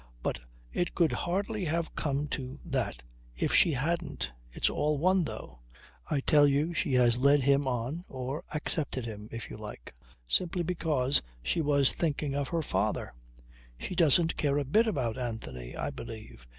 But 0.23 0.39
it 0.73 0.95
could 0.95 1.11
hardly 1.11 1.65
have 1.65 1.93
come 1.95 2.27
to 2.29 2.59
that 2.65 3.03
if 3.35 3.53
she 3.53 3.73
hadn't... 3.73 4.31
It's 4.49 4.67
all 4.67 4.97
one, 4.97 5.25
though. 5.25 5.59
I 6.09 6.21
tell 6.21 6.47
you 6.47 6.73
she 6.73 6.95
has 6.95 7.19
led 7.19 7.43
him 7.43 7.67
on, 7.67 8.03
or 8.09 8.43
accepted 8.51 9.05
him, 9.05 9.29
if 9.31 9.51
you 9.51 9.57
like, 9.57 9.93
simply 10.27 10.63
because 10.63 11.21
she 11.43 11.61
was 11.61 11.93
thinking 11.93 12.33
of 12.33 12.47
her 12.47 12.63
father. 12.63 13.13
She 13.77 13.93
doesn't 13.93 14.37
care 14.37 14.57
a 14.57 14.65
bit 14.65 14.87
about 14.87 15.19
Anthony, 15.19 15.75
I 15.77 15.91
believe. 15.91 16.47